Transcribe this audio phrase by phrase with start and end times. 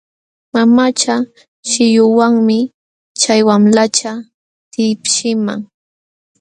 [0.53, 1.15] Mamacha
[1.69, 2.57] shillunwanmi
[3.21, 4.11] chay wamlacha
[4.71, 5.59] tipshiqman.